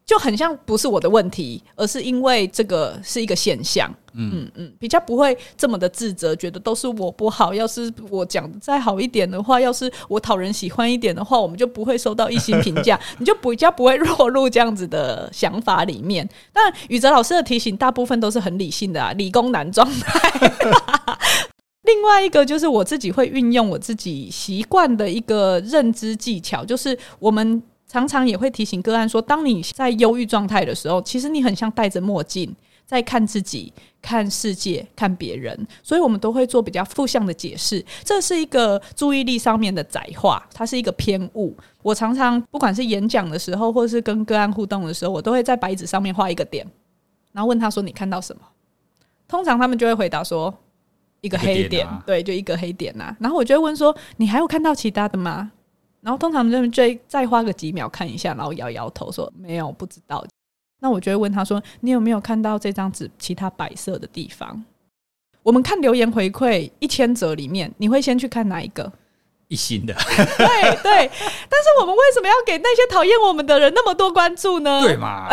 [0.04, 3.92] 就很像不是我的问题，而是因为这个是一个现象。
[4.14, 7.54] 嗯嗯嗯，比较不会这么的自责，觉得都是我不好。
[7.54, 16.28] 要是我讲的再好一点的话，要是我讨人喜欢一点的话，我们就不会收到一星评价， 你就比较不会落入这样子的想法里面。
[16.52, 20.52] 但宇哲老师的提醒，大部分都是很理性的啊，理工男状态。
[21.84, 27.60] 另外一个就是我自己会运用我自己习惯的一个认知技巧，就是我们
[27.92, 33.70] 常常也会提醒个案说，当你在忧郁状态的时候，其实你很像戴着墨镜在看自己、
[34.00, 37.84] 看世界、看别人，所以我们都会做比较负向的解释。
[38.02, 41.54] 这是一个注意力上面的窄化，它是一个偏误。
[41.82, 46.66] 我常常不管是演讲的时候，或是跟个案互动的时候，我都会在白纸上面画一个点，
[47.32, 48.40] 然后问他说：“你看到什么？”
[49.28, 50.54] 通常他们就会回答说。
[51.20, 53.16] 一个黑点，对，就一个黑点呐、啊。
[53.20, 55.52] 然后我就会问说：“你还有看到其他的吗？”
[56.02, 60.24] 然后通常他们就再花个几秒看一下，然后摇摇头说：“没有，不知道。”
[60.80, 64.64] 那我就会问他说：“你有没有看到这张纸其他白色的地方？”
[65.42, 68.92] 我们看留言回馈一千则里面，你会先去看哪一个？
[69.48, 69.94] 一星的。
[69.94, 71.10] 对对。
[71.48, 74.80] 但是我们为什么要给那些讨厌我们的人那么多关注呢？
[74.82, 75.28] 对嘛？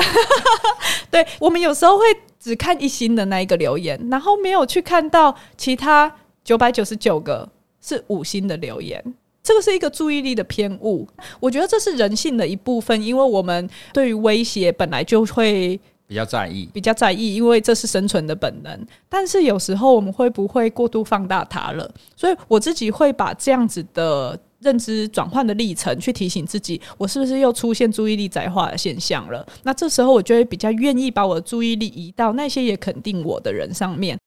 [1.11, 2.05] 对，我们有时候会。
[2.41, 6.09] 只看一星的那一个留言，然后没有去看到其他
[6.41, 7.47] 九百九十九个
[7.81, 9.03] 是五星的留言，
[9.49, 11.07] 这个是一个注意力的偏误。
[11.39, 18.85] 我觉得这是人性的一部分，因为我们对于威胁本来就会比较在意，比较在意，因为这是生存的本能。
[19.09, 21.91] 但是有时候我们会不会过度放大它了？
[22.15, 24.39] 所以我自己会把这样子的。
[24.61, 29.47] 认知转换的历程，去提醒自己，我是不是又出现注意力窄化的现象了？
[29.63, 34.19] 那这时候，我就会比较愿意把我的注意力移到那些也肯定我的人上面。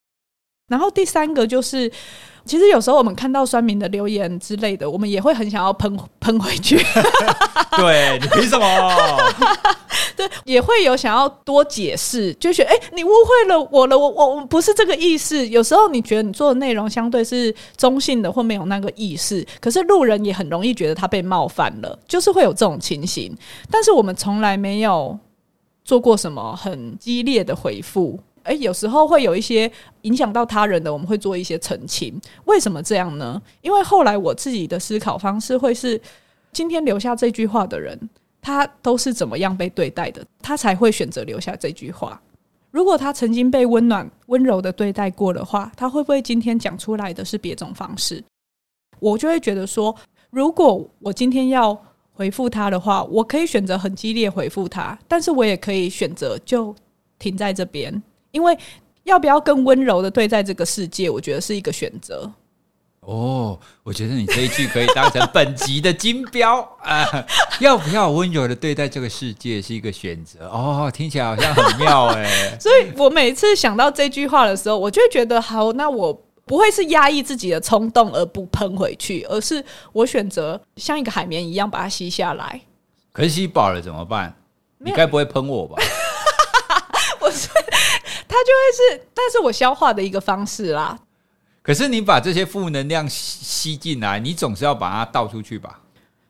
[0.68, 1.90] 然后第三个就是，
[2.44, 6.76] 其实有时候我们看到酸民的留言之类的，我们也会很想要喷 喷回去。
[7.76, 9.18] 对，你凭什么？
[10.16, 15.46] 对，也会有想要多解释，就觉得哎，你误会了我了，我我我不是这个意思。
[15.48, 23.34] 有时候你觉得你做的内容相对是中性的，或没有那个意思，可是路人也很容易觉得他被冒犯了，就是会有这种情形。
[23.70, 25.18] 但是我们从来没有
[25.84, 28.18] 做过什么很激烈的回复。
[28.42, 29.70] 哎，有时候会有一些
[30.02, 32.20] 影响到他人的，我们会做一些澄清。
[32.44, 33.40] 为什么这样呢？
[33.60, 36.00] 因为后来我自己的思考方式会是，
[36.52, 37.98] 今天留下这句话的人。
[38.44, 42.20] 他都是怎么样被对待的，他才会选择留下这句话。
[42.72, 48.20] 如果他曾经被温暖、温柔的对待过的话，他会不会今天讲出来的是别种方式？
[48.98, 49.94] 我就会觉得说，
[50.30, 51.80] 如果我今天要
[52.14, 56.74] 回复他的话，我可以选择很激烈回复他，但是我也可以选择就
[57.20, 58.02] 停在这边，
[58.32, 58.56] 因为
[59.04, 62.30] 要不要更温柔的对待这个世界，我觉得是一个选择。
[63.00, 67.04] 哦，我觉得你这一句可以当成本集的金标 啊！
[67.58, 72.56] 要不要温柔的对待这个世界是一个选择哦，听起来好像很妙哎。
[72.60, 76.12] 所以我每次想到这句话的时候，我就会觉得好，那我
[76.44, 82.60] 不会是压抑自己的冲动而不喷回去，而是我选择像一个海绵一样把它吸下来。
[83.12, 84.32] 可是吸饱了怎么办？
[84.78, 85.82] 你该不会喷我吧？
[88.32, 90.98] 它就会是，但是我消化的一个方式啦。
[91.62, 95.78] 可是你把这些负能量吸进来，你总是要把它倒出去吧？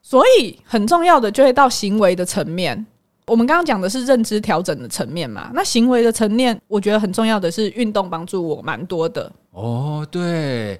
[0.02, 2.84] 所以很重要的就会到行为的层面。
[3.26, 5.50] 我们刚刚讲的是认知调整的层面嘛？
[5.54, 9.30] 那行为的层面，我觉得很重要的是运动帮助我蛮多的。
[9.52, 10.78] 哦，对，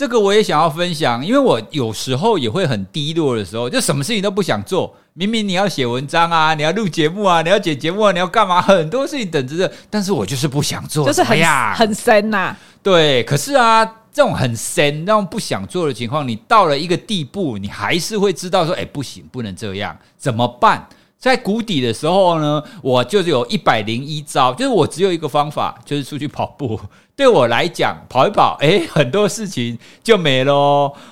[0.00, 4.96] 这个我也想要分享，因为我有时候也会很低落的时候，就什么事情都不想做。
[5.12, 8.62] 明明你要写文章啊，你要录节目啊，你要剪节目啊，你要干嘛？
[8.62, 12.56] 很多事情等着着，但是我就是不想做，就是很呀，很深呐。
[12.82, 20.88] 对，可是啊，这种很深、那种不想做的情况，你到了一个地步，你还是会知道说，哎，不行，不能这样，怎么办？
[21.20, 26.80] 在谷底的时候呢，我就是有一百零一招，就是我只有一个方法，就是出去跑步。
[27.14, 30.54] 对我来讲，跑一跑，哎，很多事情就没了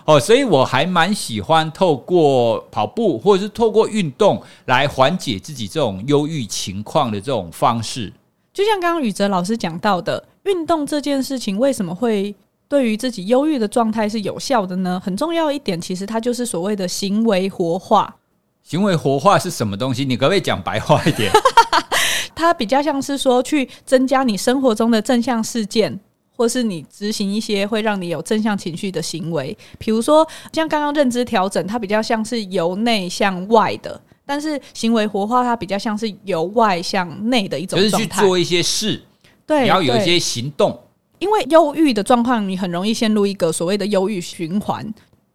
[0.06, 0.18] 哦。
[0.18, 8.10] 所以我还蛮喜欢透过跑步或者是透过运动来缓解自己这种忧郁情况的这种方式。
[8.54, 10.24] 就像刚刚宇哲老师讲到的。
[10.44, 12.34] 运动这件事情为什么会
[12.70, 14.98] 对于自己忧郁的状态是有效的呢？
[15.04, 18.16] 很重要一点，其实它就是所谓的行为活化。
[18.68, 20.04] 行为活化是什么东西？
[20.04, 21.32] 你可不可以讲白话一点？
[22.36, 25.98] 它比较像是说，去增加你生活中的正向事件，
[26.36, 29.56] 或是你执行一些会让你有正向情绪的行为。
[29.78, 39.02] 比如说，像刚刚认知调整，它比较像是由内向外的；但是行为活化，它比较像是由外向内的一种状态，就是去做一些事。
[39.46, 40.78] 对，你要有一些行动，
[41.20, 44.86] 因为忧郁的状况，你很容易陷入一个所谓的忧郁循环。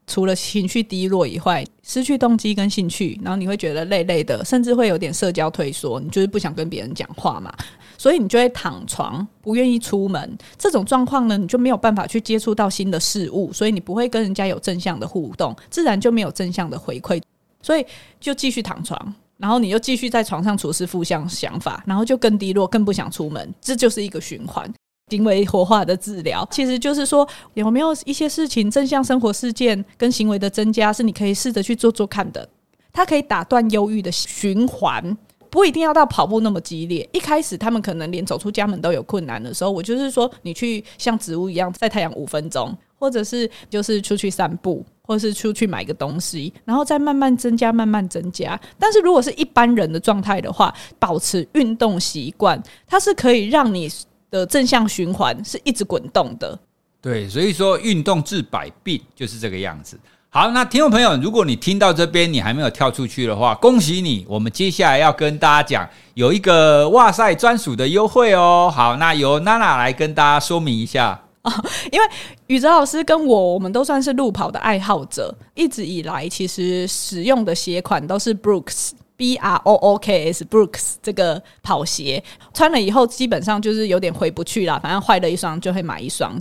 [0.06, 6.00] 除了情绪低落以外，失去动机跟兴趣，然后你会觉得累累的，甚至会有点社交退缩。
[6.00, 7.54] 你就是不想跟别人讲话嘛，
[7.98, 10.38] 所以你就会躺床，不愿意出门。
[10.58, 17.22] 这种状况呢，你就没有办法去接触到新的事物，所以你不会跟人家有正向的互动，自然就没有正向的回馈，
[17.62, 17.86] 所以
[18.20, 19.14] 就继续躺床。
[19.38, 24.72] 然后你又继续在床上处事负向想法，然后就更低落，更不想出门，这就是一个循环。
[25.14, 32.50] 行为活化的治疗，其实就是说有没有一些事情，正向生活事件跟行为的增加，是你可以试着去做做看的。
[32.92, 35.16] 它可以打断忧郁的循环，
[35.52, 37.08] 不一定要到跑步那么激烈。
[37.14, 48.60] 一开始他们可能连走出家门都有困难的时候，我就是说，你去像植物一样晒太阳五分钟，或者是就是出去散步，或者是出去买个东西，然后再慢慢增加，慢慢增加。
[48.80, 53.88] 但是如果是一般人的状态的话，保持运动习惯，它是可以让你
[54.34, 56.58] 的正向循环是一直滚动的。
[57.00, 60.00] 对，所以说运动治百病就是这个样子。
[60.30, 64.26] 好，那听众朋友，如果你听到这边你还没有跳出去的话，恭喜你！
[64.28, 68.72] 我们接下来要跟大家讲有一个哇塞专属的优惠哦。
[68.74, 71.52] 好，那由娜娜来跟大家说明一下哦。
[71.92, 72.06] 因为
[72.48, 86.40] 宇哲老师跟我，我们都算是路跑的爱好者，一直以来其实使用的鞋款都是 Brooks B R O O K S Brooks 这个跑鞋，穿了以后基本上就是有点回不去了，反正坏了一双就会买一双。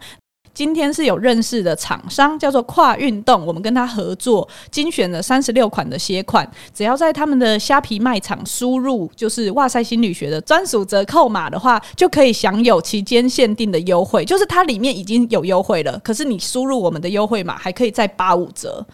[0.54, 14.26] 今天是有认识的厂商，叫做跨运动，我们跟他合作，精选了三十六款的鞋款，只要在他们的虾皮卖场输入就是“哇塞心理学”的专属折扣码的话，就可以享有期间限定的优惠。
[14.26, 18.86] 就是它里面已经有优惠了，可是你输入我们的优惠码，还可以再八五折。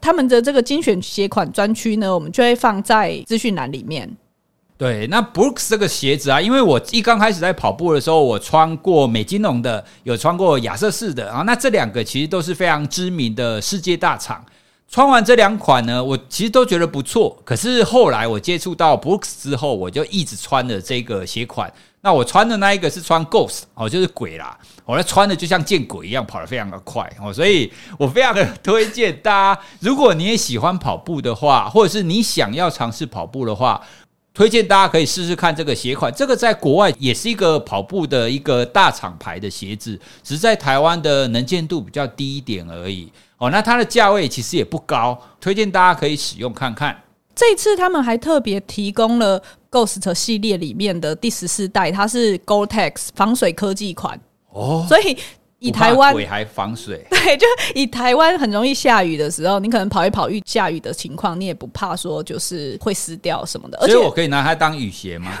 [0.00, 4.08] 他们的这个精选鞋款专区呢，我们就会放在资讯栏里面。
[4.78, 11.42] 对，那 Brooks 这个鞋子啊，因为我一刚开始在跑步的时候，我穿过美津浓的，有穿过亚瑟士的啊。
[11.42, 14.44] 那这两个其实都是非常知名的世界大厂。
[14.88, 17.36] 穿完这两款呢，我其实都觉得不错。
[17.44, 21.72] 可是后来我接触到 Brooks 之后，我就一直穿的这个鞋款。
[22.00, 24.56] 那我穿的那一个是穿 Ghost 哦，就是鬼啦。
[24.84, 27.32] 我那穿的就像见鬼一样，跑得非常的快哦。
[27.32, 33.80] 所以我非常的推荐大家，如果你也喜欢跑步的话，或者是你想要尝试跑步的话。
[34.32, 43.10] 推荐大家可以试试看这个鞋款，这个在国外也是一个跑步的一个大厂牌的鞋子，只是在台湾的能见度比较低一点而已。
[43.38, 47.02] 哦，那它的价位其实也不高，推荐大家可以使用看看。
[47.34, 49.42] 这次他们还特别提供了
[49.76, 54.18] Ghost 系列里面的第十四代，它是 Gore-Tex 防水科技款
[54.52, 55.16] 哦，所以。
[55.58, 63.78] 以台湾鬼还防水， 对，就以台湾很容易下雨的时候，你可能跑一跑遇下雨的情况，你也不怕说就是会湿掉什么的。
[63.78, 65.32] 而且我可以拿它当雨鞋吗？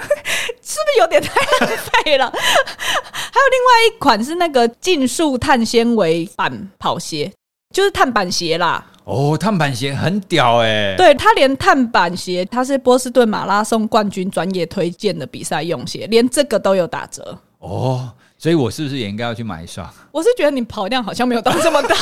[0.62, 1.34] 是不是有点太
[1.66, 2.24] 浪费了？
[2.32, 7.30] 还有另外一款是那个竞速碳纤维板跑鞋，
[7.72, 8.84] 就是碳板鞋啦。
[9.04, 10.94] 哦，碳板鞋很屌哎、欸！
[10.96, 18.12] 对，它连碳板鞋，它是波士顿马拉松冠军专业推荐的比赛用鞋，连这个都有打折哦。
[18.36, 19.88] 所以我是不是也应该要去买一双？
[20.10, 21.94] 我是觉得你跑量好像没有到这么大，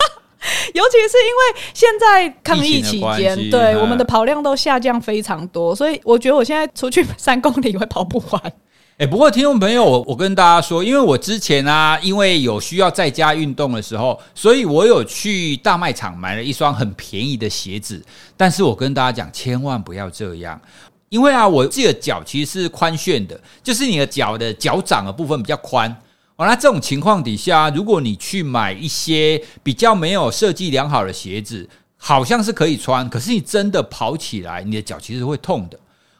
[0.72, 8.52] 尤其是因为现在抗疫期间，对我们的跑量都下降非常多，所以我觉得我现在出去三公里会跑不完。
[8.98, 18.04] 哎，不过听众朋友，我我跟大家说，因为我之前啊，因为有需要在家运动的时候，所以我有去大卖场买了一双很便宜的鞋子。
[18.36, 20.60] 但是我跟大家讲，千万不要这样。
[21.10, 25.88] 因为啊，我自己的脚其实是宽楦的，就是你的脚的脚掌的部分比较宽。
[26.34, 35.78] 哦，那这种情况底下，如果你去买一些比较没有设计良好的鞋子，好像是可以穿，可是你真的跑起来，你的脚其实会痛的。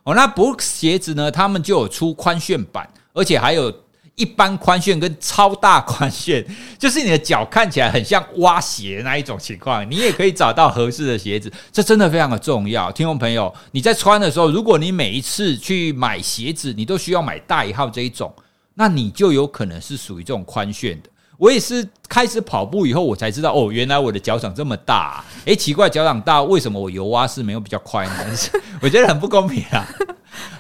[0.09, 3.73] 哦，那 Brooks 鞋子呢，他们就有出宽楦版，而且还有。
[4.19, 6.45] 一般宽楦跟超大宽楦，
[6.77, 12.91] 就是你的脚看起来很像蛙鞋那一种情况，你也可以找到合适的鞋子，这真的非常的重要。
[12.91, 18.35] 听众朋友，你在穿的时候，如果你每一次去买鞋子，你都需要买大一号这一种，
[18.75, 21.09] 那你就有可能是属于这种宽楦的。
[21.39, 25.25] 我也是开始跑步以后，我才知道哦，原来我的脚掌这么大啊。
[25.45, 28.13] 诶，奇怪，脚掌大，为什么我游蛙式没有比较快呢？
[28.83, 29.87] 我觉得很不公平啊。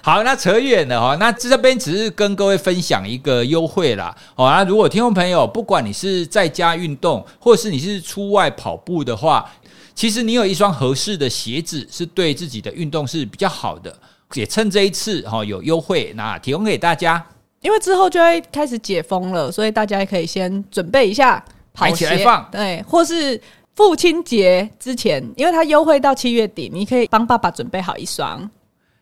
[0.01, 4.17] 好，那扯远了哈，那这边只是跟各位分享一个优惠啦。
[4.37, 9.51] 好，那如果听众朋友，不管你是在家运动，或是你是出外跑步的话，
[9.97, 13.93] 其实你有一双合适的鞋子，是对自己的运动是比较好的。
[14.35, 17.25] 也趁这一次哈有优惠，那提供给大家。
[17.61, 21.45] 因为之后就会开始解封了，所以大家也可以先准备一下
[21.75, 22.49] 跑鞋，起来放。
[22.53, 23.41] 对，或是
[23.75, 28.49] 父亲节之前，因为它优惠到七月底，你可以帮爸爸准备好一双。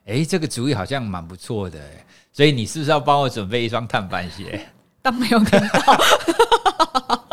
[0.07, 1.79] 哎，这个主意好像蛮不错的，
[2.33, 4.61] 所以你是不是要帮我准备一双碳板鞋？
[5.03, 7.26] 当没有听到。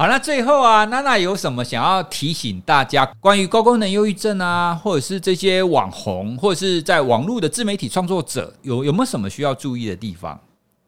[0.00, 10.40] 好，那最后啊，娜娜有什么想要提醒大家关于高功能忧郁症啊，或者是这些网红，或者是在网络的自媒体创作者，有有没有什么需要注意的地方？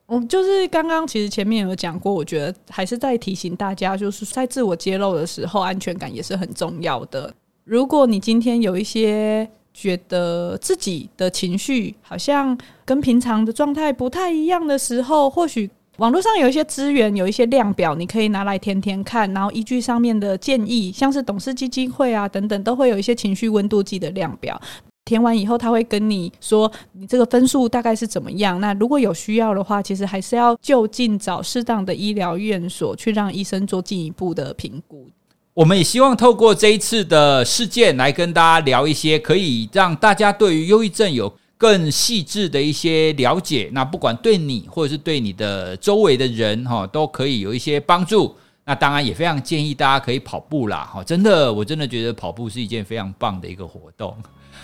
[0.07, 7.31] 嗯，就是刚刚其实前面有讲过，我觉得还是在提醒大家，就是在自我揭露的时候，安全感也是很重要的。
[7.65, 12.57] 如果你今天有一些觉得自己的情绪好像
[12.87, 24.61] 跟平常的状态不太一样的时候，或许网络上有一些资源，有一些量表，你可以拿来填填看，然后依据上面的建议，像是董事基金会啊等等，都会有一些情绪温度计的量表。
[25.05, 28.61] 填完以后，他会跟你说你这个分数大概是怎么样。
[28.61, 35.07] 那如果有需要的话，其实还是要就近找适当的医疗院所去让医生做进一步的评估。
[35.55, 41.31] 我们也希望透过这一次的事件来跟大家聊一些，可以让大家对于忧郁症有
[41.63, 43.71] 更细致的一些了解。
[43.73, 48.35] 那不管对你或者是对你的周围的人哈，都可以有一些帮助。
[48.65, 54.13] 那当然也非常建议大家可以跑步啦，哈，真的，我真的觉得跑步是一件非常棒的一个活动。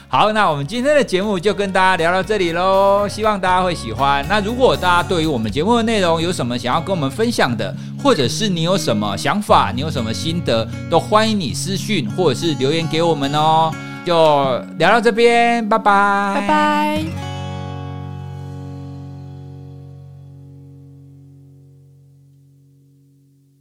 [0.09, 4.27] 好，那我们今天的节目就跟大家聊到这里喽，希望大家会喜欢。
[4.29, 7.73] 那如果大家对于我们节目的内容有什么想要跟我们分享的，
[8.03, 13.73] 或者是你有什么想法，你有什么心得，都欢迎你私讯或者是留言给我们哦。
[14.09, 17.38] 就聊到这边，拜拜，拜拜。